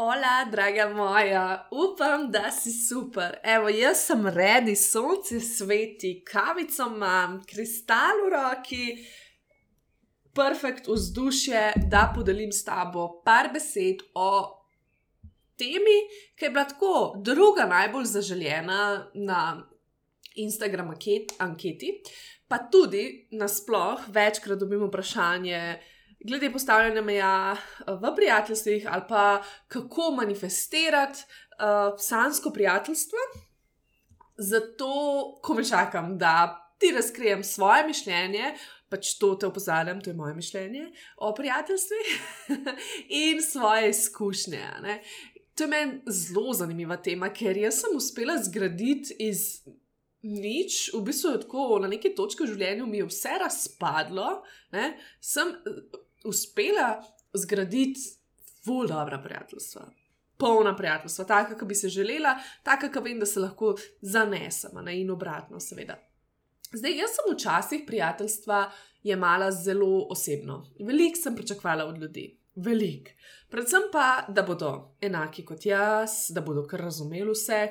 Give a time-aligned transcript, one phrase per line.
[0.00, 3.40] Ola, draga moja, upam, da si super.
[3.42, 8.84] Evo, jaz sem redi, sonce sveti, kavico imam, kristal v roki,
[10.30, 14.30] perfekt vzdušje, da podelim s tabo par besed o
[15.58, 15.98] temi,
[16.38, 19.42] ki je bila tako druga najbolj zaželjena na
[20.38, 20.94] Instagram
[21.38, 21.96] anketi,
[22.46, 25.80] pa tudi nasplošno večkrat dobim vprašanje
[26.24, 31.20] glede postavljanja meja eh, v prijateljstvih ali pa kako manifestirati
[31.58, 33.18] uh, sansko prijateljstvo.
[34.36, 34.90] Zato,
[35.42, 38.54] ko me čakam, da ti razkrijem svoje mišljenje,
[38.88, 42.06] pač to te opozarjam, to je moje mišljenje o prijateljstvih
[43.28, 44.64] in svoje izkušnje.
[44.82, 45.02] Ne?
[45.54, 49.66] To je meni zelo zanimiva tema, ker jaz sem uspela zgraditi iz
[50.22, 54.42] nič, v bistvu je tako, na neki točki v življenju mi je vse razpadlo,
[54.74, 54.92] ne?
[55.20, 55.50] sem
[56.24, 58.00] uspela zgraditi
[58.64, 59.90] zelo dobra prijateljstva.
[60.36, 65.10] Polna prijateljstva, taka, ki bi se želela, taka, ki vem, da se lahko zanesemo, in
[65.10, 65.98] obratno, seveda.
[66.72, 68.70] Zdaj, jaz sem včasih prijateljstva
[69.02, 70.66] jemala zelo osebno.
[70.80, 73.10] Veliko sem pričakovala od ljudi, veliko.
[73.48, 77.68] Predvsem pa, da bodo enaki kot jaz, da bodo kar razumeli vse,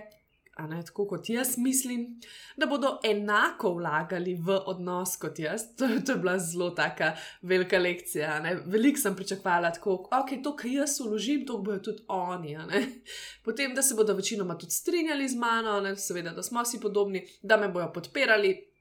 [0.67, 2.19] ne, tako kot jaz mislim,
[2.57, 5.61] da bodo enako vlagali v odnos kot jaz.
[5.77, 8.41] To, to je bila zelo taka velika lekcija.
[8.65, 12.57] Veliko sem pričakovala, da okay, to, kar jaz uložim, to bodo tudi oni.
[13.45, 17.27] Potem, da se bodo večinoma tudi strinjali z mano, ne, seveda, da smo si podobni,
[17.41, 18.76] da me bodo podpirali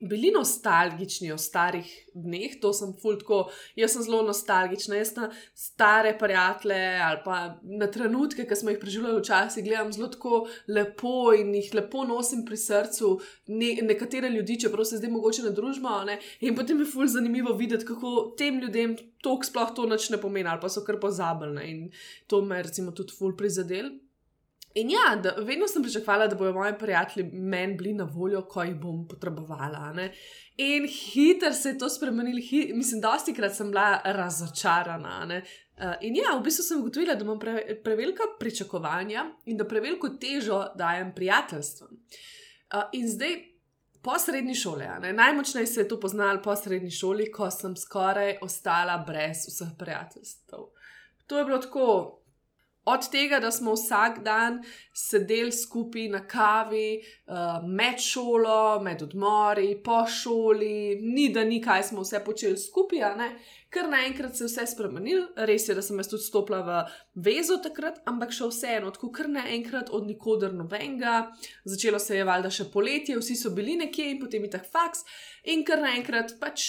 [0.00, 3.42] bili nostalgični o starih dneh, to sem fultko,
[3.76, 8.80] jaz sem zelo nostalgična, jaz na stare prijatelje ali pa na trenutke, ki smo jih
[8.80, 13.12] preživljali včasih, gledam zelo tako lepo in jih lepo nosim pri srcu,
[13.46, 16.18] ne, nekatere ljudi, čeprav se zdaj mogoče na družbo, ne?
[16.40, 20.48] in potem je fulj zanimivo videti, kako tem ljudem to sploh to noč ne pomeni
[20.48, 21.90] ali pa so kar pozabljene in
[22.26, 23.90] to me recimo tudi fulj prizadel.
[24.74, 28.62] In ja, da, vedno sem pričakovala, da bodo moji prijatelji meni bili na voljo, ko
[28.62, 29.92] jih bom potrebovala.
[29.92, 30.12] Ne?
[30.56, 32.38] In hitro se je to spremenilo,
[32.74, 35.26] mislim, dosti krat sem bila razočarana.
[35.26, 40.08] Uh, in ja, v bistvu sem ugotovila, da imam pre, prevelika pričakovanja in da preveliko
[40.08, 41.90] težo dajem prijateljstvom.
[41.90, 43.36] Uh, in zdaj,
[44.02, 48.98] po srednji šoli, najmočneje se je to poznalo po srednji šoli, ko sem skoraj ostala
[49.06, 50.54] brez vseh prijateljstv.
[51.26, 52.19] To je bilo tako.
[52.90, 54.62] Od tega, da smo vsak dan
[54.94, 61.84] sedeli skupaj na kavi, uh, med šolo, med odmori, po šoli, ni da ni kaj
[61.90, 63.04] smo vse počeli skupaj,
[63.70, 65.22] ker naenkrat se je vse spremenil.
[65.36, 66.80] Res je, da sem jaz tudi stopila v
[67.28, 71.30] vezo takrat, ampak še vseeno, tako kar naenkrat od nikoder nobenega.
[71.64, 75.06] Začelo se je valjda še poletje, vsi so bili nekje in potem je tak faks,
[75.46, 76.66] in kar naenkrat pač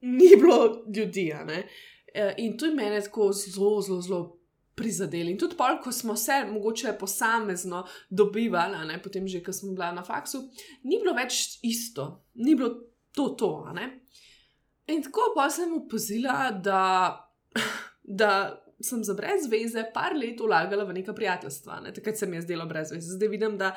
[0.00, 1.28] ni bilo ljudi.
[1.34, 4.37] Uh, in to je meni tako zelo, zelo, zelo
[4.78, 5.34] prizadeli.
[5.34, 9.90] In tudi pol, ko smo se mogoče posamezno dobivali, ne, potem že, ko smo bili
[9.96, 10.44] na faksu,
[10.84, 12.70] ni bilo več isto, ni bilo
[13.14, 13.52] to to.
[14.88, 16.82] In tako pa sem upozila, da,
[18.02, 18.32] da
[18.80, 21.80] sem za brez veze par let vlagala v neka prijateljstva.
[21.84, 21.92] Ne.
[21.94, 23.74] Takrat se mi je zdelo brez veze, zdaj vidim, da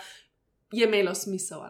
[0.71, 1.61] je imelo smisel.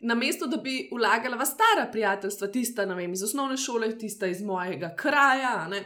[0.00, 4.42] Na mesto, da bi vlagala v stara prijateljstva, tista vem, iz osnovne šole, tista iz
[4.42, 5.84] mojega kraja, ne,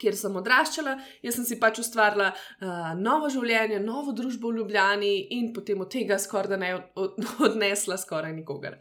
[0.00, 5.14] kjer sem odraščala, jaz sem si pač ustvarila uh, novo življenje, novo družbo v Ljubljani
[5.36, 7.18] in potem od tega skoraj da ne od,
[7.50, 8.80] odnesla skoraj nikogar.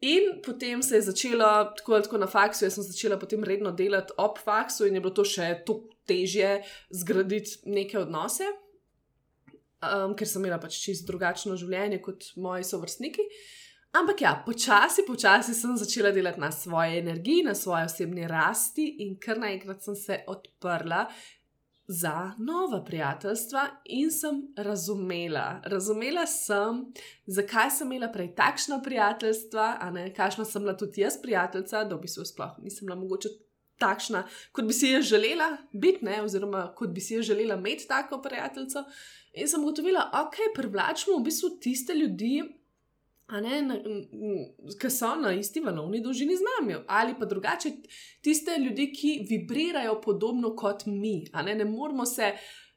[0.00, 3.74] In potem se je začelo, tako ali tako na faksu, jaz sem začela potem redno
[3.76, 6.54] delati ob faksu in je bilo to še toliko težje
[6.96, 8.48] zgraditi neke odnose,
[9.84, 13.28] um, ker sem imela pač čisto drugačno življenje kot moji sovrstniki.
[13.28, 13.59] Uh,
[13.90, 19.16] Ampak ja, počasi, počasi sem začela delati na svoji energiji, na svoji osebni rasti, in
[19.18, 21.08] kar naenkrat sem se odprla
[21.90, 25.60] za nova prijateljstva in sem razumela.
[25.64, 26.84] Razumela sem,
[27.26, 31.96] zakaj sem imela prej takšna prijateljstva, a ne kakšna sem bila tudi jaz, prijateljica, da
[31.96, 33.34] v bistvu sploh nisem bila mogoče
[33.82, 34.22] takšna,
[34.52, 36.22] kot bi si jaz želela biti, ne?
[36.22, 38.84] oziroma kot bi si jaz želela imeti tako prijateljico.
[39.34, 42.59] In sem ugotovila, ok, privlačimo v bistvu tiste ljudi
[44.80, 47.72] ki so na isti valovni dolžini z nami, ali pa drugače,
[48.22, 51.24] tiste ljudi, ki vibrirajo podobno kot mi.
[51.44, 51.54] Ne?
[51.54, 52.32] Ne moramo se,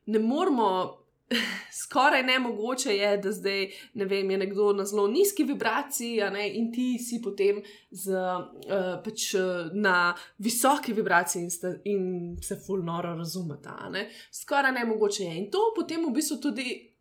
[0.06, 1.04] ne moramo
[1.84, 6.72] skoraj nemogoče je, da zdaj ne vem, je nekdo na zelo nizki vibraciji ne, in
[6.74, 7.62] ti si potem
[7.92, 14.08] z, uh, pač, uh, na visoki vibraciji in, sta, in se fulnoro razumete.
[14.32, 15.38] Skoraj nemogoče je.
[15.38, 16.93] In to potem v bistvu tudi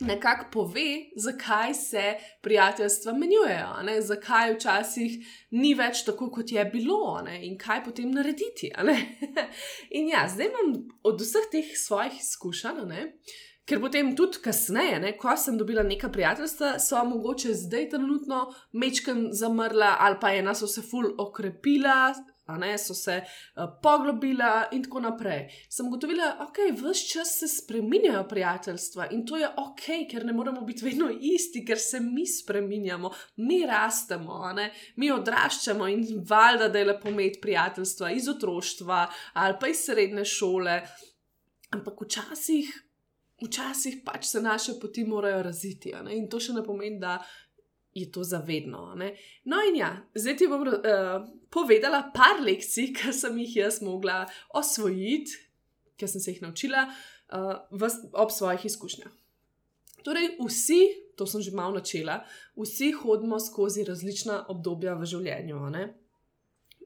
[0.00, 4.02] nekako pove, zakaj se prijateljstva menjujejo, ne?
[4.02, 5.18] zakaj včasih
[5.50, 7.40] ni več tako, kot je bilo, ne?
[7.46, 8.70] in kaj potem narediti.
[9.98, 12.94] in ja, zdaj imam od vseh teh svojih izkušenj,
[13.68, 15.12] ker potem tudi kasneje, ne?
[15.18, 20.70] ko sem dobila neka prijateljstva, so mogoče zdaj trenutno mečken zamrla, ali pa ena so
[20.70, 22.14] se ful okrepila,
[22.56, 25.48] ne, so se uh, poglobila in tako naprej.
[25.68, 30.32] Sem ugotovila, da okay, vse čas se spremenjajo prijateljstva in to je ok, ker ne
[30.32, 34.54] moramo biti vedno isti, ker se mi spremenjamo, mi rastemo,
[34.96, 40.24] mi odraščamo in valjda, da je lepo imeti prijateljstva iz otroštva ali pa iz srednje
[40.24, 40.82] šole.
[41.70, 42.70] Ampak včasih,
[43.44, 45.92] včasih pač se naše poti morajo raziti.
[46.10, 47.18] In to še ne pomeni, da
[47.94, 48.94] je to zavedno.
[48.94, 49.12] Ne?
[49.44, 50.74] No, in ja, zdaj ti bom uh,
[51.50, 54.24] povedala par lekcij, ki sem jih jaz mogla
[54.54, 55.36] osvojiti,
[55.98, 59.12] ki sem se jih naučila uh, v, ob svojih izkušnjah.
[60.06, 60.82] Torej, vsi,
[61.18, 62.22] to sem že malo načela,
[62.56, 65.64] vsi hodimo skozi različna obdobja v življenju.
[65.74, 65.88] Ne?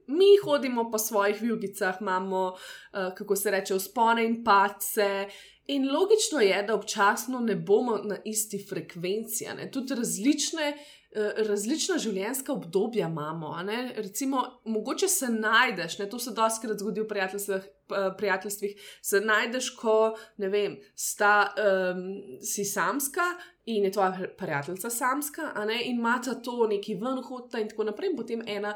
[0.09, 5.29] Mi hodimo po svojih vjugicah, imamo, uh, kako se reče, spone in pace.
[5.71, 12.53] In logično je, da občasno ne bomo na isti frekvenci, tudi različne Eh, različna življenjska
[12.53, 13.55] obdobja imamo.
[13.95, 19.69] Recimo, mogoče se najdeš, ne, to se doskrat zgodi v prijateljstvih, eh, prijateljstvih, se najdeš,
[19.77, 22.05] ko vem, sta, um,
[22.41, 23.33] si samska
[23.65, 25.41] in je tvoja prijateljica samska,
[25.85, 28.73] in imata to neki vrhota in tako naprej, in potem ena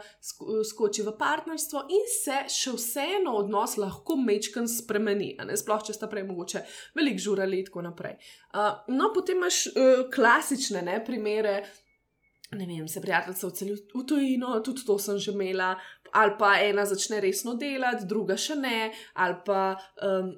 [0.69, 6.24] skoči v partnerstvo in se še vseeno odnos lahko mečken spremeni, sploh če sta prej
[6.30, 6.63] mogoče
[6.95, 8.16] veliko žurali in tako naprej.
[8.54, 11.57] Uh, no, potem imaš uh, klasične ne, primere
[12.52, 15.76] ne vem, se prijateljica odseli v tujino, tudi to sem že imela,
[16.12, 20.32] ali pa ena začne resno delati, druga še ne, ali pa um,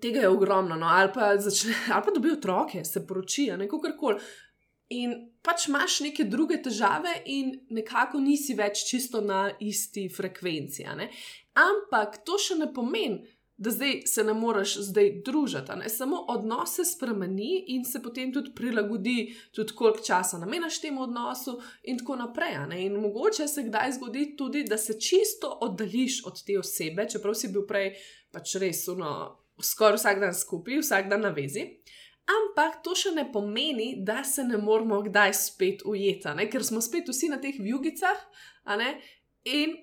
[0.00, 4.20] tega je ogromno, no, ali pa začne, ali pa dobijo otroke, se poročijo, neko karkoli.
[4.92, 5.14] In
[5.44, 10.84] pač imaš neke druge težave, in nekako nisi več čisto na isti frekvenci.
[11.56, 13.22] Ampak to še ne pomeni,
[13.62, 15.72] da zdaj se ne moreš zdaj družiti.
[15.78, 15.88] Ne?
[15.88, 21.60] Samo odnos se spremeni in se potem tudi prilagodi, tudi koliko časa namenaš temu odnosu,
[21.82, 22.58] in tako naprej.
[22.78, 27.52] In mogoče se kdaj zgodi tudi, da se čisto oddališ od te osebe, čeprav si
[27.52, 27.92] bil prej
[28.32, 29.12] pač res uno,
[29.62, 31.68] skoraj vsak dan skupaj, vsak dan na vezi.
[32.32, 37.10] Ampak to še ne pomeni, da se ne moramo kdaj spet ujeti, ker smo spet
[37.10, 38.18] vsi na teh vjugicah.
[39.44, 39.78] In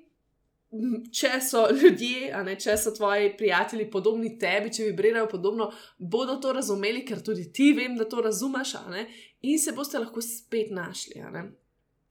[1.12, 6.54] če so ljudje, ne, če so tvoji prijatelji podobni tebi, če vibrirajo podobno, bodo to
[6.54, 9.08] razumeli, ker tudi ti vem, da to razumeš, ne,
[9.42, 11.22] in se boste lahko spet našli.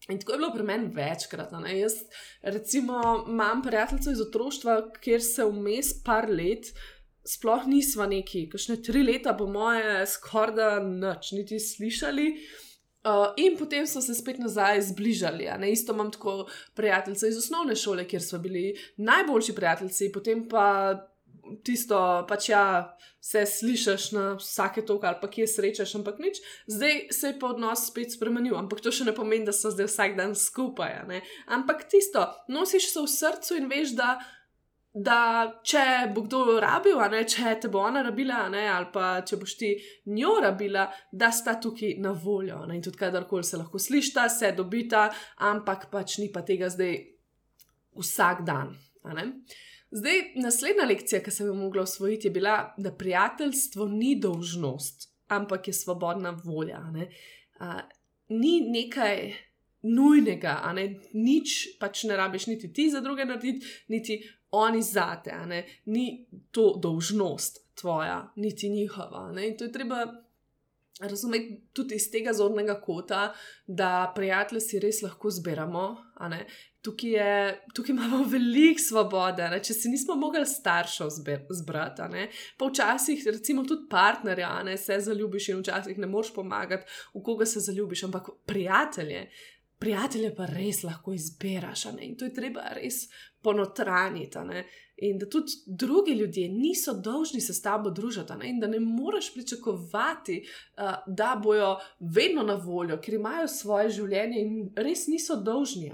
[0.09, 1.53] In tako je bilo pri meni večkrat.
[1.77, 1.99] Jaz,
[2.43, 6.73] recimo, imam prijateljico iz otroštva, kjer se vmes par let.
[7.29, 12.31] Sploh nismo neki, kakšne tri leta, po moje, skoraj da nič, niti slišali.
[12.33, 12.68] Uh,
[13.07, 15.47] Uh, in potem so se spet nazaj zbližali.
[15.59, 15.73] Ne?
[15.73, 20.67] Isto imam tako prijateljice iz osnovne šole, kjer smo bili najboljši prijatelji, potem pa
[21.65, 21.99] tisto,
[22.29, 26.41] pač ja, se slišiš na vsake toke ali pa kje srečaš, ampak nič.
[26.67, 29.89] Zdaj se je pa odnos spet spremenil, ampak to še ne pomeni, da so zdaj
[29.91, 31.21] vsak dan skupaj.
[31.47, 34.19] Ampak tisto, nosiš se v srcu in veš, da
[34.95, 35.21] da
[35.63, 39.55] če bo kdo rabil, ne, če te bo ona rabila, ne, ali pa če boš
[39.61, 39.71] ti
[40.15, 42.63] njo rabila, da sta tukaj na voljo.
[42.67, 45.09] Ne, in tudi kadarkoli se lahko slišta, se dobita,
[45.51, 46.97] ampak pač ni pa tega zdaj
[47.99, 48.75] vsak dan.
[49.91, 55.69] Zdaj, naslednja lekcija, ki sem jo mogla osvojiti, je bila, da prijateljstvo ni dolžnost, ampak
[55.69, 56.81] je svobodna volja.
[56.93, 57.09] Ne.
[57.65, 57.79] A,
[58.29, 59.31] ni nekaj
[59.89, 60.89] nujnega, ne.
[61.15, 64.19] nič pač ne rabiš niti ti za druge narediti, niti
[64.51, 65.35] oni zate,
[65.85, 69.33] ni to dolžnost tvoja, niti njihova.
[69.33, 69.49] Ne?
[69.49, 70.07] In to je treba
[71.01, 73.35] razumeti tudi iz tega zornega kota,
[73.67, 75.97] da prijatelje si res lahko zbiramo.
[76.83, 79.61] Tukaj, je, tukaj imamo veliko svobode, ne?
[79.63, 81.11] če si nismo mogli staršev
[81.51, 82.27] zbrati,
[82.59, 84.77] pa včasih, recimo, tudi partnerja, ne?
[84.77, 89.27] se zaljubiš in včasih ne moreš pomagati, v koga se zaljubiš, ampak prijatelje
[89.79, 93.07] prijatelje pa res lahko izbiraš, in to je treba res
[93.43, 94.39] ponotraniti.
[95.01, 99.29] In da tudi drugi ljudje niso dolžni se s tabo družiti, in da ne moreš
[99.35, 105.93] pričakovati, uh, da bojo vedno na voljo, ker imajo svoje življenje in res niso dolžni.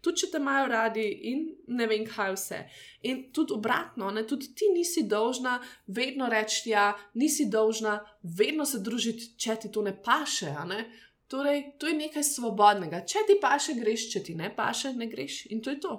[0.00, 2.62] Tudi če te imajo radi in ne vem, kaj vse.
[3.02, 4.24] In tudi obratno, ne?
[4.26, 9.84] tudi ti nisi dolžna vedno reči, ja, nisi dolžna vedno se družiti, če ti to
[9.84, 10.54] ne paše.
[10.64, 10.86] Ne?
[11.28, 13.02] Torej, to je nekaj svobodnega.
[13.02, 15.46] Če ti paše, greš, če ti ne paše, ne greš.
[15.50, 15.94] In to je to.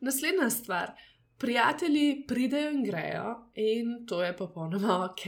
[0.00, 0.94] Naslednja stvar.
[1.38, 5.24] Prijatelji pridejo in grejo, in to je popolnoma ok.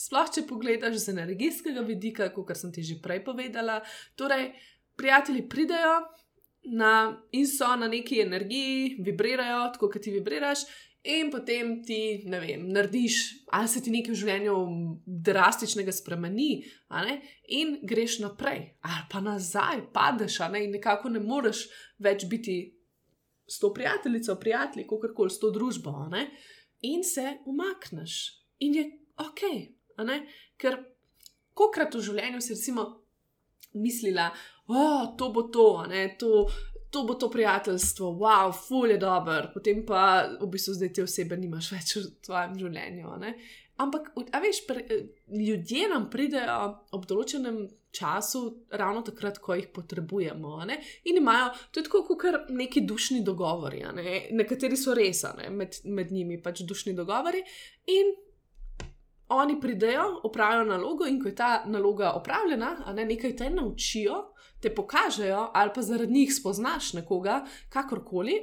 [0.00, 3.80] Sploh, če pogledaš z energijskega vidika, kot sem ti že prej povedala.
[4.16, 4.52] Torej,
[4.96, 5.94] prijatelji pridejo
[6.72, 10.64] na, in so na neki energiji, vibrirajo, tako kot ti vibriraš,
[11.04, 13.16] in potem ti, ne vem, narediš,
[13.52, 14.54] ali se ti nekaj v življenju
[15.26, 16.64] drastičnega spremeni,
[17.52, 21.66] in greš naprej, ali pa nazaj, padeš, in nekako ne moreš
[21.98, 22.56] več biti
[23.46, 25.92] s to prijateljico, prijatelji, kako koli s to družbo,
[26.80, 28.18] in se umakneš,
[28.64, 28.84] in je
[29.20, 29.44] ok,
[30.56, 30.80] ker
[31.52, 32.88] kokrat v življenju si recimo
[33.74, 34.30] mislila,
[34.68, 36.46] oh, to bo to, ne, to
[36.94, 40.04] to bo to prijateljstvo, wow, ful je dober, potem pa
[40.38, 43.14] v bistvu zdaj te osebe nimaš več v tvojem življenju.
[43.22, 43.34] Ne?
[43.82, 44.84] Ampak, a veš, pre,
[45.34, 46.58] ljudje nam pridejo
[46.94, 48.42] ob določenem času,
[48.78, 50.60] ravno takrat, ko jih potrebujemo.
[50.70, 50.78] Ne?
[51.10, 53.82] In imajo, to je tako, kot neki dušni dogovori.
[53.98, 54.20] Ne?
[54.38, 55.50] Nekateri so res, ne?
[55.50, 57.42] med, med njimi pač dušni dogovori.
[57.98, 58.14] In
[59.34, 63.10] oni pridejo, opravijo nalogo, in ko je ta naloga opravljena, ne?
[63.10, 64.20] nekaj te naučijo,
[64.64, 68.40] te pokažejo, ali pa zaradi njih spoznaš nekoga, kakorkoli,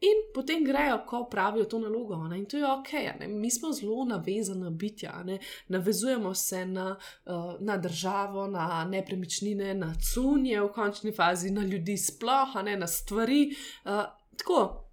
[0.00, 2.18] in potem grejo, ko pravijo to nalogo.
[2.34, 2.88] In to je ok,
[3.28, 5.24] mi smo zelo navezani bitja,
[5.68, 11.96] navezujemo se na, uh, na državo, na nepremičnine, na cunje v končni fazi, na ljudi
[11.96, 13.54] sploh, na stvari.
[13.84, 14.04] Uh,
[14.36, 14.84] tako.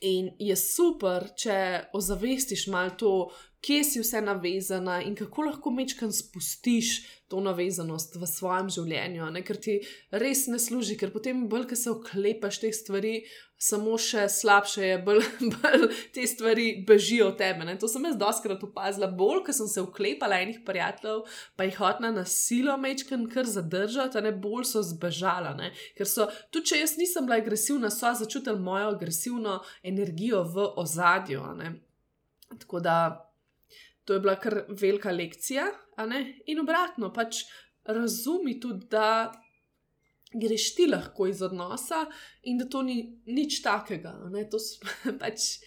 [0.00, 3.12] In je super, če ozavestiš malo to,
[3.66, 9.42] kje si vse navezana in kako lahko mečkam spustiš to navezanost v svojem življenju, ne?
[9.42, 9.80] ker ti
[10.14, 13.14] res ne služi, ker potem bolj, ki se oklepaš teh stvari,
[13.58, 15.24] samo še slabše je, bolj,
[15.56, 17.66] bolj te stvari bežijo od tebe.
[17.66, 17.74] Ne?
[17.82, 21.26] To sem jaz doskrat opazila, bolj, ker sem se oklepala enih prijateljev,
[21.58, 25.56] pa jih hotna na silo mečkam kar zadržati, ne bolj so zbežala.
[25.58, 25.72] Ne?
[25.98, 31.42] Ker so, tudi če jaz nisem bila agresivna, so začutili mojo agresivno energijo v ozadju.
[32.54, 33.25] Tako da
[34.06, 35.66] to je bila kar velika lekcija,
[36.46, 37.42] in obratno, pač
[37.84, 39.32] razumi tudi, da
[40.34, 42.04] greš ti lahko iz odnosa
[42.42, 44.14] in da to ni nič takega.
[44.50, 44.58] To
[45.22, 45.58] pač,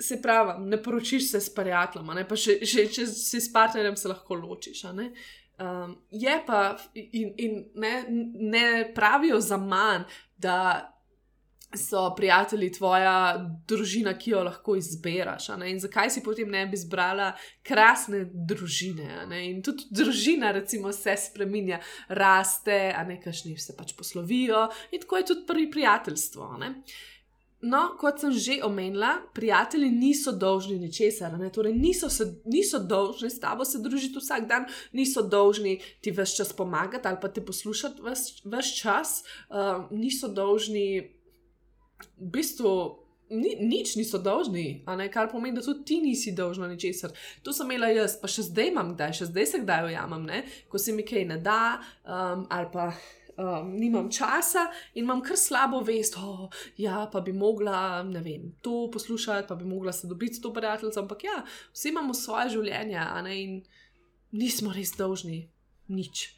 [0.00, 4.10] se pravi, ne poročiš se s prijateljem, pa še, še če si s partnerjem, se
[4.12, 4.84] lahko ločiš.
[5.62, 7.92] Um, je pa, in, in ne,
[8.52, 10.91] ne pravijo za manj, da
[11.76, 13.14] so prijatelji tvoja
[13.68, 15.48] družina, ki jo lahko izbiraš.
[15.68, 17.32] In zakaj si potem ne bi izbrala
[17.66, 19.24] krasne družine?
[19.42, 25.30] In tudi družina, recimo, se spremenja, raste, a nekajšni se pač poslovijo, in tako je
[25.32, 26.50] tudi pri prijateljstvu.
[27.62, 33.38] No, kot sem že omenila, prijatelji niso dolžni ničesar, torej niso, se, niso dolžni s
[33.38, 38.02] tabo se družiti vsak dan, niso dolžni ti več čas pomagati ali pa te poslušati
[38.50, 41.21] več čas, uh, niso dolžni
[42.18, 42.72] v bistvu
[43.32, 47.14] ni, nič niso dolžni, kar pomeni, da tudi ti nisi dolžna ničesar.
[47.42, 50.44] To sem imela jaz, pa še zdaj imam, kdaj, še zdaj se kdaj ujamem, ne?
[50.68, 55.38] ko se mi kaj ne da, um, ali pa um, nimam časa in imam kar
[55.40, 56.48] slabo vest, oh,
[56.80, 61.00] ja, bi mogla vem, to poslušati, pa bi mogla se dobiti s to prijateljico.
[61.00, 61.42] Ampak ja,
[61.72, 63.62] vsi imamo svoje življenje in
[64.32, 65.46] nismo res dolžni
[65.88, 66.28] nič.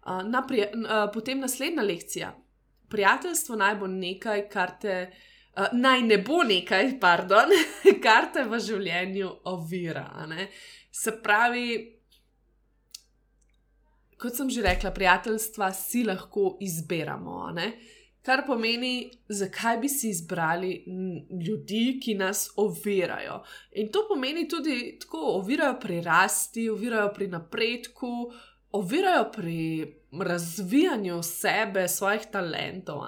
[0.00, 2.34] Uh, naprej, uh, potem naslednja lekcija
[2.90, 4.96] prijateljstvo naj bo nekaj, kar te.
[5.50, 7.54] Uh, naj ne bo nekaj, pardon,
[8.04, 10.06] kar te v življenju ovira.
[10.90, 11.66] Se pravi,
[14.20, 17.40] kot sem že rekla, prijateljstva si lahko izberemo.
[18.20, 20.74] Kar pomeni, zakaj bi si izbrali
[21.46, 23.38] ljudi, ki nas ovirajo.
[23.80, 28.10] In to pomeni tudi, da ovirajo pri rasti, ovirajo pri napredku,
[28.72, 29.60] ovirajo pri
[30.20, 33.02] razvijanju sebe, svojih talentov.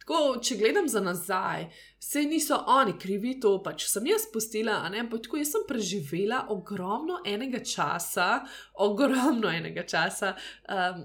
[0.00, 1.66] Tako, če gledam za nazaj,
[2.00, 7.20] se niso oni krivi, to pač sem jaz spustila, ampak tako jaz sem preživela ogromno
[7.26, 11.04] enega časa, ogromno enega časa um,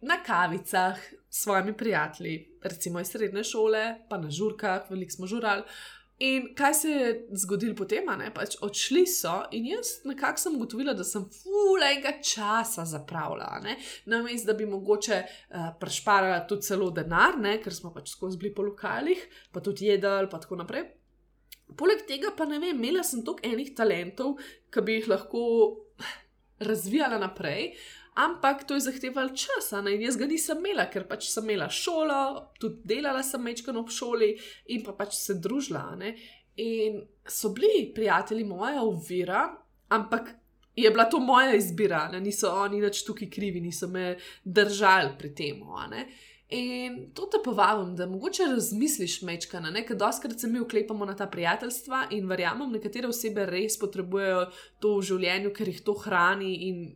[0.00, 0.98] na kavicah
[1.28, 5.62] s svojimi prijatelji, recimo iz srednje šole, pa na žurkah, veliko smo žurali.
[6.18, 8.32] In kaj se je zgodilo potem, ne?
[8.34, 14.48] pač odšli so, in jaz nekako sem ugotovila, da sem fulega časa zapravila, na mestu,
[14.48, 17.60] da bi mogoče uh, prešparala tudi celo denar, ne?
[17.62, 19.22] ker smo pač skozi bili po lokalih,
[19.54, 20.88] pa tudi jedli, pa tako naprej.
[21.78, 24.40] Poleg tega pa ne vem, imela sem toliko enih talentov,
[24.74, 25.44] ki bi jih lahko
[26.58, 27.76] razvijala naprej,
[28.18, 32.50] ampak to je zahtevalo čas, in jaz ga nisem imela, ker pač sem imela šolo,
[32.58, 34.30] tudi delala sem mečkano v šoli
[34.74, 35.94] in pa pač se družila.
[36.00, 36.16] Ne?
[36.58, 39.46] In so bili prijatelji moja uvira,
[39.94, 40.34] ampak
[40.74, 42.20] je bila to moja izbira, ne?
[42.20, 45.62] niso oni več tukaj krivi, niso me držali pri tem.
[46.48, 51.26] In to te povabim, da mogoče razmisliš mečkana, ker doskrat se mi uklepamo na ta
[51.26, 54.46] prijateljstva in verjamem, nekatere osebe res potrebujejo
[54.80, 56.88] to v življenju, ker jih to hrani in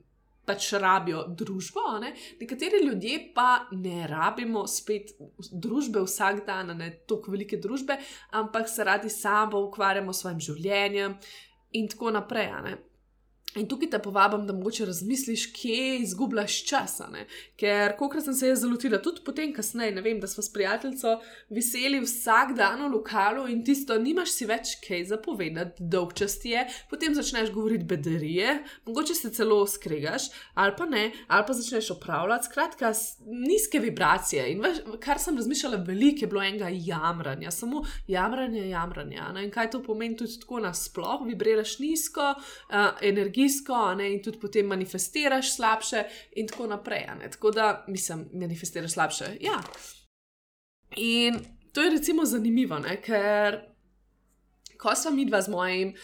[0.46, 1.84] pač rabijo družbo.
[2.02, 2.12] Ne?
[2.40, 5.14] Nekateri ljudje pa ne rabimo spet
[5.52, 7.98] družbe vsak dan, ne toliko velike družbe,
[8.38, 11.18] ampak se radi sabo ukvarjamo s svojim življenjem
[11.78, 12.50] in tako naprej.
[13.52, 16.94] In tukaj te povabim, da mogoče razmisliš, kje izgubljaš čas.
[17.60, 21.18] Ker, kot sem se jaz zalotila, tudi potem, kasneje, ne vem, da smo s prijateljico
[21.52, 26.54] veseli vsak dan v lokalu in tisto, nimaš si več kaj zapovedati, dolg čas ti
[26.54, 28.54] je, potem začneš govoriti bedarije,
[28.86, 32.48] mogoče se celo skregaš, ali pa ne, ali pa začneš opravljati.
[32.48, 32.94] Skratka,
[33.26, 34.46] nizke vibracije.
[34.52, 39.20] In veš, kar sem razmišljala, veliko je bilo enega jamranja, samo jamranje, jamranje.
[39.44, 44.38] In kaj to pomeni tudi tako nasplošno, vibriraš nizko, uh, energijo energijsko, ne, in tudi
[44.38, 46.04] potem manifestiraš slabše,
[46.36, 47.06] in tako naprej.
[47.30, 49.24] Tako da, mislim, manifestiraš slabše.
[49.40, 49.60] Ja.
[50.96, 51.38] In
[51.72, 53.60] to je recimo zanimivo, ne, ker
[54.78, 55.94] ko sem midva z mojim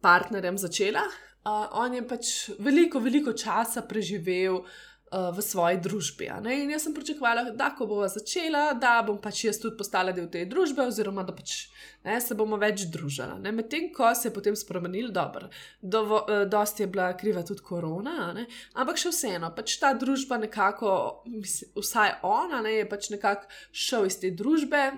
[0.00, 1.02] partnerjem začela,
[1.44, 4.64] uh, on je pač veliko, veliko časa preživel.
[5.10, 6.28] Uh, v svoji družbi.
[6.54, 10.28] In jaz sem pričakovala, da ko bomo začela, da bom pač jaz tudi postala del
[10.30, 11.64] te družbe, oziroma da pač
[12.06, 13.50] ne, se bomo več družili.
[13.50, 15.50] Medtem ko se je potem spremenil, dobro,
[15.82, 18.46] dovo, eh, dosti je bila kriva tudi korona, ne,
[18.78, 20.94] ampak še vseeno, pač ta družba nekako,
[21.26, 24.92] mislim, vsaj ona ne, je pač nekako šel iz te družbe.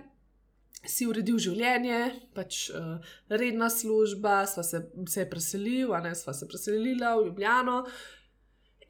[0.84, 1.98] Si uredil življenje,
[2.34, 2.98] pač uh,
[3.30, 7.84] redna služba, sva se, se je preselil, a ne sva se preselila v Ljubljano.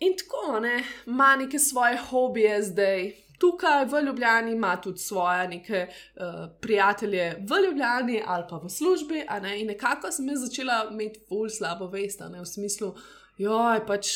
[0.02, 5.87] In tako, ne, ima neke svoje hobije zdaj, tukaj v Ljubljani, ima tudi svoje neke
[5.87, 6.23] uh,
[6.61, 9.25] prijatelje v Ljubljani ali pa v službi.
[9.42, 9.61] Ne?
[9.61, 12.40] In nekako sem jaz začela imeti ful slabo vest, ne?
[12.40, 12.94] v smislu.
[13.38, 14.09] Joj, pač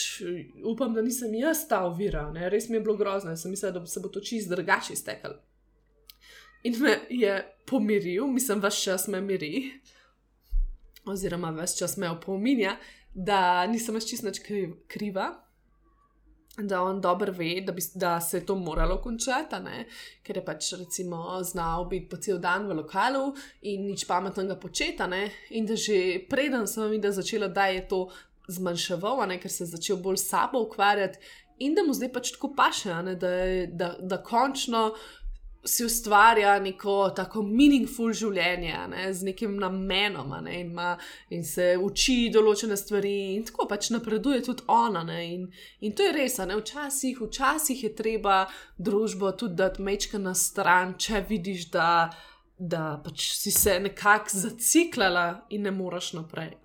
[0.64, 2.50] upam, da nisem jaz ta ovira, ne?
[2.50, 5.38] res mi je bilo grozno, sem mislila, da se bo to čist drugače iztekel.
[6.66, 9.70] In me je pomiril, mislim, vaš čas me miri,
[11.06, 12.76] oziroma vaš čas me opominja,
[13.14, 14.42] da nisem več čist nič
[14.90, 15.30] kriva,
[16.62, 19.56] da on dobro ve, da, bi, da se je to moralo končati,
[20.22, 25.02] ker je pač recimo znal biti po cel dan v lokalu in nič pametnega početi.
[25.50, 28.08] In da že preden sem videl, začela, da je to
[28.48, 31.18] zmanjševal, ker se je začel bolj s sabo ukvarjati.
[31.58, 33.30] In da mu zdaj pač tako paše, da,
[33.72, 34.94] da, da končno
[35.66, 40.94] si ustvarja neko tako meaningful življenje, ne, z nekim namenom, ne, in, ma,
[41.34, 45.02] in se uči določene stvari, in tako pač napreduje tudi ona.
[45.06, 45.48] Ne, in,
[45.80, 48.44] in to je res, ne, včasih, včasih je treba
[48.78, 51.90] družbo tudi dati mečka na stran, če vidiš, da,
[52.58, 56.56] da pač si se nekako zaciklala in ne moreš naprej.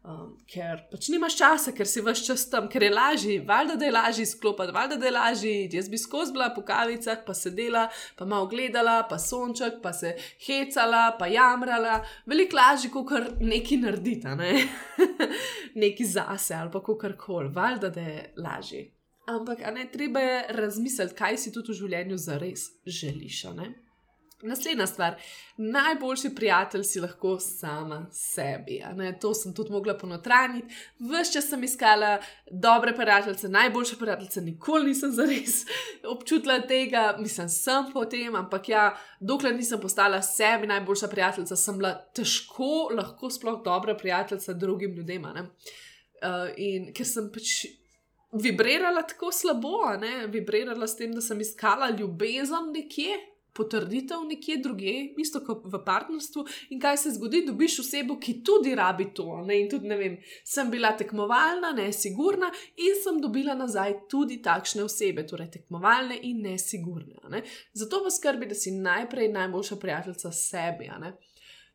[0.00, 3.84] Um, ker pač nimaš časa, ker si vse čas tam, ker je lažje, valjda da
[3.84, 5.50] je lažje izklopiti, valjda da je lažje.
[5.76, 7.82] Jaz bi skozi bila po kavicah, pa sedela,
[8.16, 10.14] pa malo gledala, pa sonček, pa se
[10.46, 11.98] hecala, pa jamrala.
[12.24, 14.54] Veliko lažje, kot kar neki naredita, ne?
[15.84, 18.82] neki zase ali pa kar koli, valjda da je lažje.
[19.28, 23.44] Ampak ne, treba je razmisliti, kaj si tudi v življenju zares želiš.
[24.42, 25.14] Naslednja stvar,
[25.56, 28.80] najboljši prijatelj si lahko sama sebi.
[29.20, 30.74] To sem tudi mogla ponotraniti.
[30.98, 32.18] Ves čas sem iskala
[32.50, 35.64] dobre prijatelje, najboljše prijatelje, nikoli nisem zares
[36.14, 38.84] občutila tega, mislim, sem po tem, ampak ja,
[39.20, 45.24] dokler nisem postala sebi najboljša prijateljica, sem bila težko lahko sploh dobra prijateljica drugim ljudem.
[45.24, 47.66] Uh, in ker sem pač.
[48.30, 50.26] Vibrirala tako slabo, ne?
[50.30, 53.16] vibrirala s tem, da sem iskala ljubezen nekje,
[53.54, 56.44] potrditev nekje drugje, isto kot v partnerstvu.
[56.74, 59.40] In kaj se zgodi, dobiš osebo, ki tudi rabi to.
[59.46, 59.60] Ne?
[59.62, 65.26] In tudi, ne vem, sem bila tekmovalna, nesigurna in sem dobila nazaj tudi takšne osebe,
[65.26, 67.18] torej tekmovalne in nesigurne.
[67.30, 67.42] Ne?
[67.72, 70.90] Zato vas skrbi, da si najprej najboljša prijateljica sebi.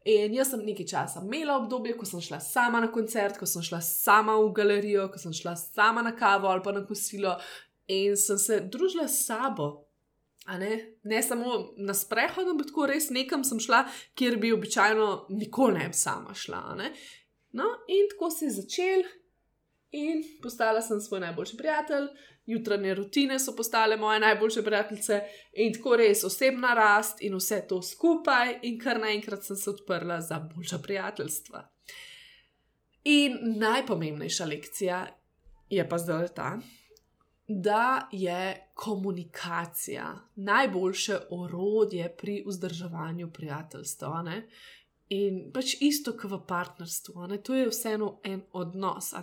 [0.05, 3.63] In jaz sem nekaj časa imela obdobje, ko sem šla sama na koncert, ko sem
[3.65, 7.39] šla sama v galerijo, ko sem šla sama na kavo ali pa na kosilo
[7.88, 9.85] in sem se družila s sabo,
[10.47, 10.95] Ne?
[11.03, 13.81] ne samo na sprehod, ampak tako res nekam sem šla,
[14.13, 16.75] kjer bi običajno nikoli ne bi sama šla.
[17.51, 19.03] No, in tako se je začel,
[19.91, 22.08] in postala sem svoj najboljši prijatelj,
[22.45, 25.21] jutranje rutine so postale moje najboljše prijateljice,
[25.53, 30.21] in tako res osebna rast in vse to skupaj, in kar naenkrat sem se odprla
[30.21, 31.65] za boljša prijateljstva.
[33.03, 35.05] In najpomembnejša lekcija
[35.69, 36.58] je pa zdaj ta,
[37.47, 44.21] da je komunikacija najboljše orodje pri vzdrževanju prijateljstva.
[44.21, 44.47] Ne?
[45.10, 47.38] In pač isto kot v partnerstvu, ne?
[47.38, 49.13] to je vseeno en odnos.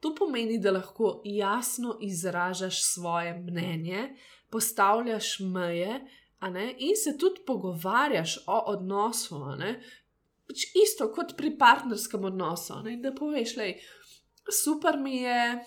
[0.00, 4.16] To pomeni, da lahko jasno izražaš svoje mnenje,
[4.50, 6.00] postavljaš meje
[6.78, 9.44] in se tudi pogovarjaš o odnosu.
[10.48, 12.80] Pač isto kot pri partnerskem odnosu.
[12.84, 12.96] Ne?
[12.96, 13.68] Da poveš, da
[14.64, 15.60] super mi je,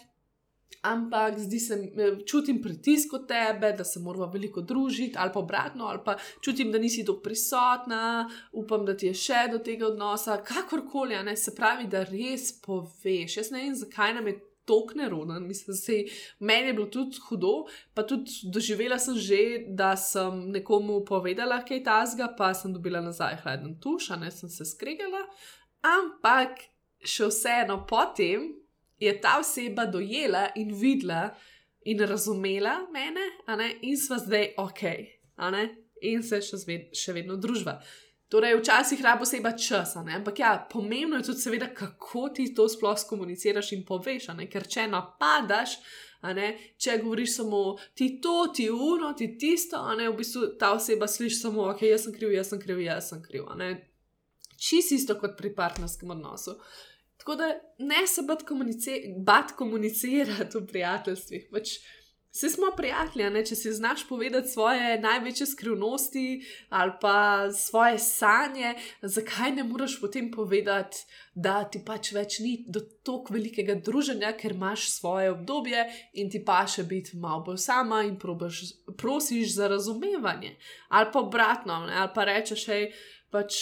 [0.81, 5.39] ampak zdi se eh, čutim pritisk od tebe, da se moramo veliko družiti, ali pa
[5.39, 9.88] obratno, ali pa čutim, da nisi tu prisotna, upam, da ti je še do tega
[9.88, 13.38] odnosa, kakorkoli, ne se pravi, da res poveš.
[13.38, 14.39] Jaz ne vem, zakaj nam je.
[14.63, 19.89] Tok neroden, mislim, da meni je bilo tudi hudo, pa tudi doživela sem že, da
[19.99, 24.47] sem nekomu povedala, kaj je tazga, pa sem dobila nazaj hladen tuš, a ne sem
[24.47, 25.25] se skregala.
[25.83, 26.63] Ampak
[27.03, 28.53] še vseeno potem,
[28.99, 31.36] je ta oseba dojela in videla
[31.86, 34.82] in razumela mene, in sva zdaj ok,
[36.01, 37.79] in se še, zved, še vedno družba.
[38.34, 42.97] Torej, včasih rabo oseba časa, ampak ja, pomembno je tudi, seveda, kako ti to sploh
[43.10, 45.77] komuniciraš in poveš, ker če napadaš.
[46.23, 47.58] Ne, če govoriš samo
[47.99, 51.84] ti to, ti uno, ti tisto, a ne v bistvu ta oseba sliši samo, ok,
[51.84, 53.49] jaz sem kriv, jaz sem kriv, jaz sem kriv.
[54.56, 56.56] Čisto isto kot pri partnerskem odnosu.
[56.56, 56.92] Uh,
[57.23, 57.47] Tako da
[57.79, 61.47] ne se bati komunicirati komunici v prijateljstvih.
[61.51, 61.77] Pač,
[62.33, 63.43] Vsi smo prijatelji, ne?
[63.45, 66.23] če si znaš povedati svoje največje skrivnosti
[66.73, 71.03] ali pa svoje sanje, zakaj ne moreš potem povedati,
[71.36, 75.86] da ti pač več ni do tako velikega druženja, ker imaš svoje obdobje
[76.17, 78.63] in ti pa še biti malo bolj sama in probaš,
[78.97, 80.55] prosiš za razumevanje.
[80.89, 82.01] Ali pa obratno, ne?
[82.01, 82.89] ali pa rečeš, hej,
[83.29, 83.62] pač.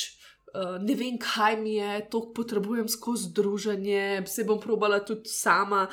[0.54, 5.86] Eh, ne vem, kaj mi je, to potrebujem skozi družanje, se bom probala tudi sama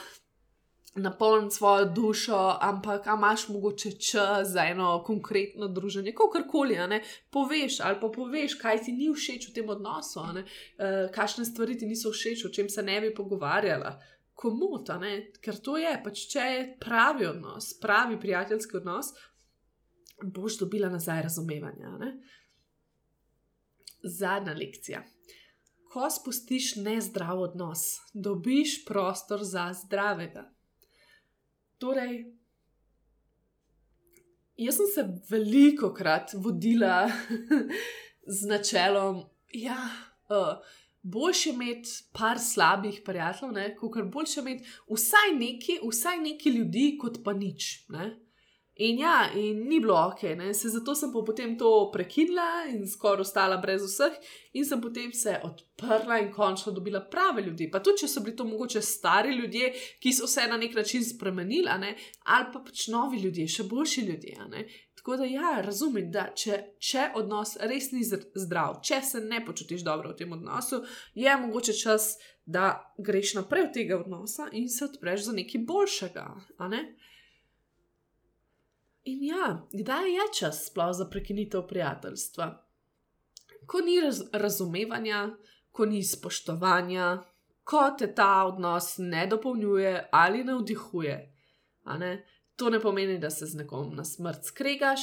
[0.98, 6.74] napolniti svojo dušo, ampak imaš mogoče čas za eno konkretno družanje, kakorkoli,
[7.30, 10.42] poveš ali pa poveš, kaj ti ni všeč v tem odnosu, uh,
[11.14, 13.94] kakšne stvari ti niso všeč, o čem se ne bi pogovarjala.
[14.34, 15.30] Komu ta ne?
[15.42, 19.12] Ker to je, pač če je pravi odnos, pravi prijateljski odnos,
[20.24, 21.94] boš dobila nazaj razumevanje.
[21.94, 22.37] Uh,
[24.08, 25.02] Zadnja lekcija.
[25.92, 30.44] Ko spustiš nezdrav odnos, dobiš prostor za zdravega.
[31.78, 32.24] Torej,
[34.56, 37.06] jaz sem se veliko krat vodila
[38.38, 39.78] z načelom, da ja,
[40.28, 40.58] uh,
[41.02, 47.22] boš imeti par slabih prijateljev, kot kar boš imeti vsaj neki, vsaj neki ljudi, kot
[47.24, 47.86] pa nič.
[47.88, 48.27] Ne?
[48.78, 50.52] In ja, in ni bilo ok, ne?
[50.54, 54.14] se zato sem po potem to prekinila in skoraj ostala brez vseh,
[54.54, 57.66] in sem potem se odprla in končno dobila prave ljudi.
[57.72, 61.02] Pa tudi, če so bili to mogoče stari ljudje, ki so se na nek način
[61.04, 61.66] spremenili,
[62.22, 64.46] ali pa pač novi ljudje, še boljši ljudje.
[64.94, 69.82] Tako da ja, razumem, da če, če odnos res ni zdrav, če se ne počutiš
[69.82, 70.84] dobro v tem odnosu,
[71.18, 72.12] je mogoče čas,
[72.46, 76.28] da greš naprej od tega odnosa in se odpreš za nekaj boljšega.
[76.70, 76.82] Ne?
[79.08, 82.46] In ja, kdaj je čas sploh za prekinitev prijateljstva?
[83.66, 85.30] Ko ni raz razumevanja,
[85.72, 87.06] ko ni spoštovanja,
[87.64, 91.16] ko te ta odnos ne dopolnjuje ali ne vdihuje.
[91.98, 92.12] Ne?
[92.56, 95.00] To ne pomeni, da se z nekom na smrt skregaš,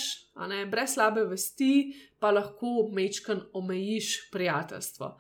[0.70, 5.16] brez slabe vesti pa lahko mečkan omejiš prijateljstvo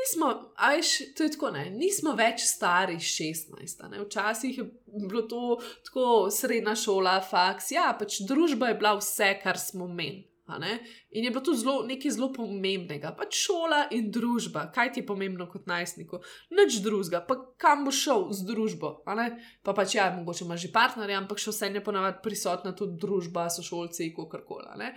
[0.00, 3.88] nismo, ajš, to je tako, ne, nismo več stari 16.
[3.90, 4.02] Ne.
[4.04, 4.68] Včasih je
[5.08, 5.42] bilo to
[5.86, 10.24] tako srednja šola, faks, ja, pač družba je bila vse, kar smo imeli.
[11.10, 14.66] In je bilo to zelo, nekaj zelo pomembnega, pač šola in družba.
[14.74, 16.20] Kaj ti je pomembno kot najstniku?
[16.52, 18.90] Nič drugega, pa kam bo šel z družbo.
[19.06, 23.48] Pa pač ja, mogoče ima že partnerja, ampak še vse je ponavadi prisotna tudi družba,
[23.48, 24.92] sošolci, kako koli.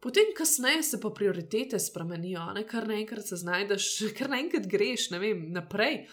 [0.00, 2.66] Potem, kasneje se pa prioritete spremenijo, ne?
[2.68, 6.06] kar naenkrat se znajdeš, kar naenkrat greš vem, naprej.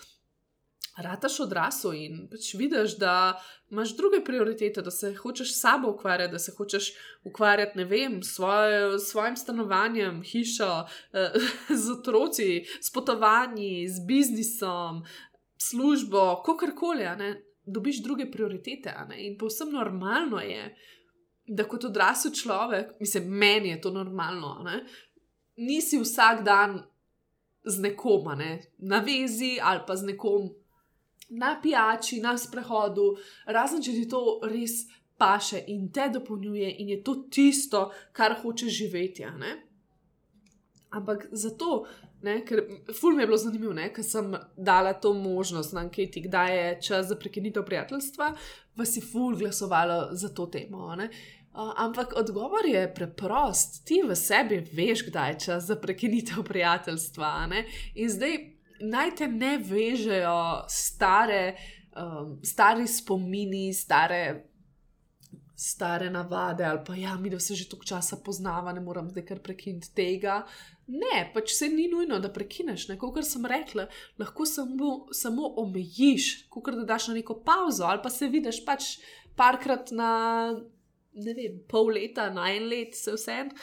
[0.93, 3.41] Rataš odrasel in pač vidiš, da
[3.73, 6.91] imaš druge prioritete, da se hočeš sabo ukvarjati, da se hočeš
[7.25, 10.69] ukvarjati, ne vem, s svoj, svojim stanovanjem, hišo,
[11.13, 11.39] eh,
[11.83, 15.01] z otroci, s potovanji, z biznisom,
[15.57, 17.09] službo, kakorkoli.
[17.65, 20.75] Dobiš druge prioritete in povsem normalno je,
[21.47, 24.83] da kot odrasel človek, mislim, meni je to normalno, ne?
[25.57, 26.79] nisi vsak dan
[27.63, 28.61] z nekom, ne?
[28.77, 30.49] na vezi ali pa z nekom
[31.29, 33.13] na pijači, na sprehodu,
[33.45, 34.83] razen če ti to res
[35.17, 39.25] paše in te dopolnjuje in je to tisto, kar hočeš živeti.
[40.93, 41.85] Ampak zato,
[42.23, 42.63] ne, ker
[42.99, 47.07] ful mi je bilo zanimivo, ker sem dala to možnost na anketi, kdaj je čas
[47.07, 48.33] za prekinitev prijateljstva,
[48.75, 50.93] pa si ful glasovalo za to temo.
[51.53, 53.83] Uh, ampak odgovor je preprost.
[53.85, 57.47] Ti v sebi veš, kdaj je čas za prekinitev prijateljstva.
[57.47, 57.65] Ne?
[57.95, 58.39] In zdaj
[58.81, 61.55] naj te ne vežejo stare,
[61.95, 64.23] um, stari spomini, stare
[65.63, 69.25] stare navade, ali pa ja, mi da se že toliko časa poznava, ne moram zdaj
[69.25, 70.41] kar prekiniti tega.
[70.87, 72.89] Ne, pač se ni nujno, da prekineš.
[72.99, 73.87] Kot sem rekla,
[74.19, 78.97] lahko samo, samo omejiš, kot da daš na neko pauzo, ali pa se vidiš pač
[79.39, 80.11] parkrat na,
[81.13, 83.53] ne vem, pol leta, na en let, se vse en.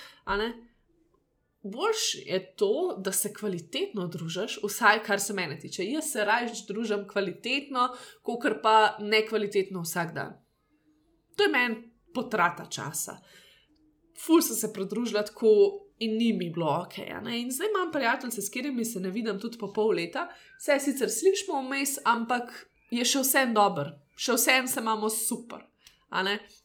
[1.60, 5.84] Boljš je to, da se kvalitetno družiš, vsaj kar se mene tiče.
[5.84, 7.90] Jaz se raje družim kvalitetno,
[8.24, 10.38] kot pa nekvalitetno vsak dan.
[11.36, 11.82] To je meni
[12.14, 13.18] potrata časa.
[14.24, 15.52] Ful sem se pridružila tako
[16.00, 16.98] in ni mi bilo ok.
[17.36, 21.10] In zdaj imam prijatelje, s katerimi se ne vidim tudi po pol leta, vse sicer
[21.10, 22.52] slišimo vmes, ampak
[22.90, 25.66] je še vsem dober, še vsem se imamo super.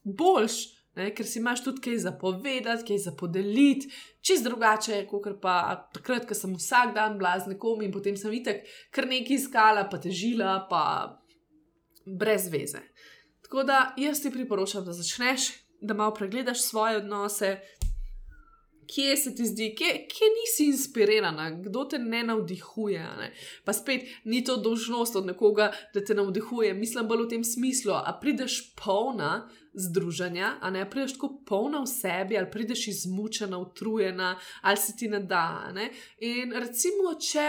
[0.04, 0.56] Boljš,
[0.96, 1.10] ne?
[1.16, 3.92] ker si imaš tudi kaj zapovedati, kaj zapodeliti,
[4.26, 5.58] čez drugače, kot pa
[5.94, 8.64] takrat, ko sem vsak dan bila z nekom in potem sem videla,
[8.96, 10.82] kar nekaj iskala, pa težila, pa
[12.06, 12.82] brez veze.
[13.46, 17.60] Tako da jaz ti priporočam, da začneš, da malo pregledaš svoje odnose,
[18.88, 23.04] kje se ti zdi, kje, kje nisi inspirirana, kdo te ne navdihuje.
[23.20, 23.32] Ne?
[23.66, 27.94] Pa spet ni to dožnost od nekoga, da te navdihuje, mislim bolj v tem smislu,
[27.94, 29.48] a prideš polna.
[29.76, 35.10] Združenja, a ne prideš tako polna v sebi, ali prideš izmučena, utrujena, ali se ti
[35.12, 35.68] ne da.
[35.76, 35.90] Ne?
[36.24, 37.44] In recimo, če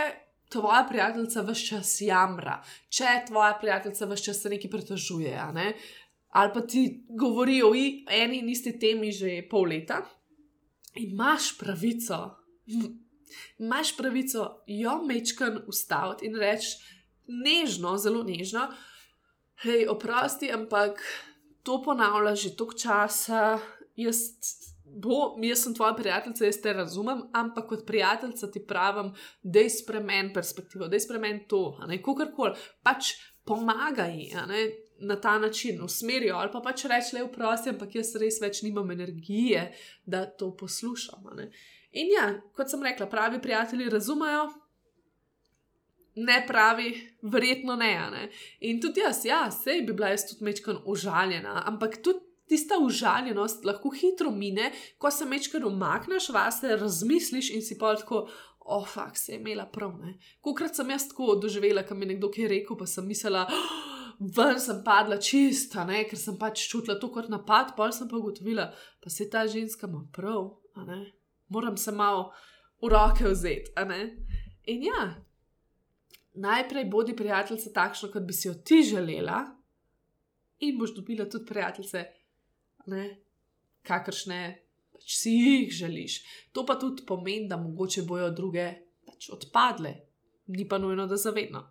[0.51, 2.57] tvoja prijateljica vse čas jamra,
[2.90, 5.68] če tvoja prijateljica vse čas se nekaj pritožuje, ne?
[6.37, 10.03] ali pa ti govori o eni in isti temi že pol leta,
[10.96, 12.37] imaš pravico,
[13.59, 16.76] imaš pravico jo mečkan ustaviti in reči
[17.26, 18.68] nežno, zelo nežno,
[19.64, 21.02] hej, oprosti, ampak
[21.62, 23.59] to ponavlja že toliko časa,
[23.96, 24.20] jaz
[24.87, 29.70] bo, jaz sem tvoja prijateljica, jaz te razumem, ampak kot prijateljica ti pravim, da je
[29.70, 34.14] spremen perspektivo, da je spremen to, kako koli, pač pomagaj
[34.98, 38.90] na ta način, usmerijo ali pa pač reči, le vprosti, ampak jaz res več nimam
[38.90, 39.68] energije,
[40.06, 41.26] da to poslušam.
[41.92, 44.46] In ja, kot sem rekla, pravi prijatelji razumejo.
[46.16, 48.28] Ne pravi, verjetno ne, ne.
[48.64, 53.64] In tudi jaz, ja, sej bi bila jaz tudi mečkan užaljena, ampak tudi tista užaljenost
[53.64, 58.28] lahko hitro mine, ko se mečkar umakneš, vase razmisliš in si pa tako,
[58.61, 59.92] o, oh, se je imela prav.
[60.40, 64.61] Kokrat sem jaz tako doživela, kam je nekdo kaj rekel, pa sem mislila, oh, ven
[64.61, 66.05] sem padla čista, ne?
[66.09, 68.70] ker sem pač čutila to kot napad, pa sem pa ugotovila,
[69.02, 70.57] pa se ta ženska ima prav,
[71.48, 72.33] moram se malo
[72.83, 73.72] v roke vzeti.
[74.66, 75.14] In ja.
[76.37, 79.40] Najprej bodi prijateljica takšna, kot bi si jo ti želela,
[80.61, 82.02] in boš dobila tudi prijateljice,
[82.92, 83.05] ne,
[83.83, 84.40] kakršne
[84.92, 86.18] pač si jih želiš.
[86.52, 88.66] To pa tudi pomeni, da mogoče bojo druge
[89.07, 89.94] pač odpadle,
[90.46, 91.64] ni pa nujno, da zavedno.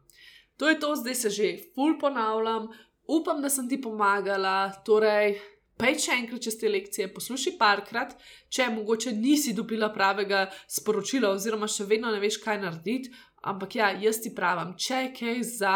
[0.57, 2.69] To je to, zdaj se že ful ponavljam,
[3.07, 4.71] upam, da sem ti pomagala.
[4.85, 5.35] Torej,
[5.77, 8.15] pej še enkrat čez te lekcije, poslušaj parkrat,
[8.49, 13.11] če mogoče nisi dobila pravega sporočila, oziroma še vedno ne veš, kaj narediti.
[13.45, 15.75] Ampak ja, jaz ti pravim, če je kaj za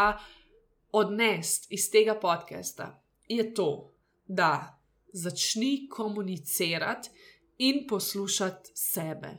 [0.98, 2.96] odnest iz tega podcasta,
[3.30, 3.92] je to,
[4.26, 4.80] da
[5.14, 7.10] začni komunicirati
[7.58, 9.36] in poslušati sebe.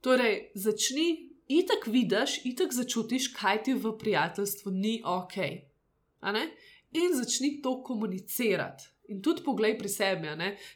[0.00, 5.36] Torej, začni, itak vidiš, itak začutiš, kaj ti v prijateljstvu ni ok.
[6.94, 8.84] In začni to komunicirati.
[9.08, 10.28] In tudi poglej pri sebi,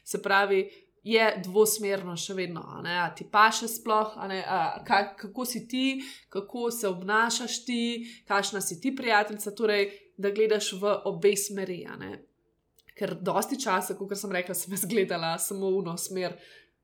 [0.03, 0.69] se pravi,
[1.03, 6.03] je dvosmerno še vedno, a ti pa še sploh, a a, kaj, kako si ti,
[6.29, 11.85] kako se obnašaš ti, kakšna si ti prijateljica, torej, da gledaš v obe smeri
[12.99, 16.35] ker dosti časa, kot sem rekla, sem zgledala samo v eno smer,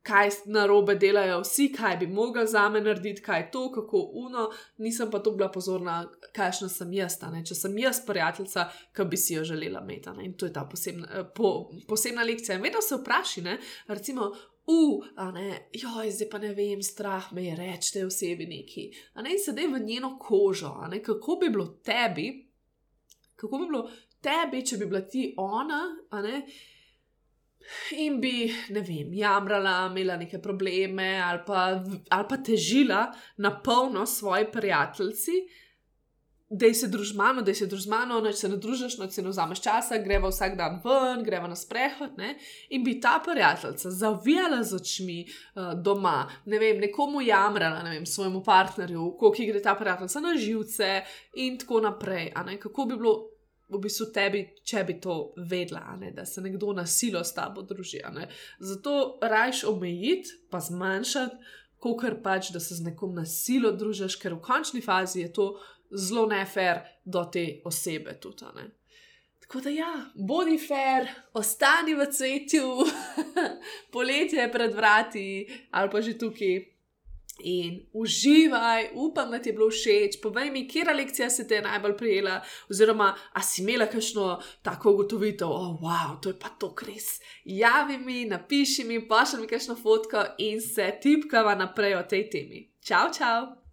[0.06, 3.98] kaj na robe delajo vsi, kaj bi mogli za me narediti, kaj je to, kako
[4.14, 7.42] uno, nisem pa to bila pozorna, kakšna sem jaz, ne?
[7.46, 10.14] če sem jaz prijateljica, ki bi si jo želela imeti.
[10.24, 12.58] In to je ta posebna, eh, po, posebna lekcija.
[12.58, 13.58] In vedno se vpraši, ne?
[13.88, 14.32] recimo.
[14.68, 18.88] U, a ne, joj, zdaj pa ne vem, strah me je reči tej osebi neki.
[19.14, 22.32] A ne, sedaj v njeno kožo, a ne, kako bi bilo tebi,
[23.36, 23.84] kako bi bilo
[24.26, 25.84] tebi, če bi bila ti ona,
[26.26, 26.42] ne,
[27.98, 31.68] in bi, ne vem, jamrala, imela neke probleme ali pa,
[32.10, 33.06] ali pa težila
[33.38, 35.32] na polno svoji prijateljici,
[36.50, 39.12] da se družiš z mano, da se družiš z mano, noč se ne družiš, noč
[39.18, 42.18] se ne vzameš časa, greva vsak dan ven, greva na sprehod.
[42.18, 42.36] Ne?
[42.70, 48.06] In bi ta prijateljica zavijala z očmi uh, doma, ne vem, nekomu jamrala, ne vem,
[48.06, 50.92] svojemu partnerju, koliko gre ta prijateljica na živce
[51.34, 52.32] in tako naprej.
[52.62, 53.35] Kako bi bilo
[53.70, 57.64] v bistvu tebi, če bi to vedela, ne, da se nekdo na silo s tabo
[57.66, 58.02] druži.
[58.60, 64.38] Zato rajš omejiti, pa zmanjšati, kot pač, da se z nekom na silo družiš, ker
[64.38, 65.52] v končni fazi je to
[65.94, 68.18] zelo nefer do te osebe.
[68.22, 68.46] Tudi,
[69.46, 72.70] Tako da, ja, bodi fair, ostani v cvetju,
[73.94, 75.26] poletje je pred vrati
[75.72, 76.75] ali pa že tukaj
[77.40, 80.22] in uživaj, upam, da ti je bilo všeč.
[80.22, 84.92] Povej mi, kje lekcija se ti je najbolj prijela, oziroma a si imela kakšno tako
[84.92, 87.20] ugotovitev, oh, wow, to je pa to res.
[87.46, 92.70] Javi mi, napiši mi, pošlji mi kakšno fotko in se tipkava naprej o tej temi.
[92.82, 93.65] Čau, čau!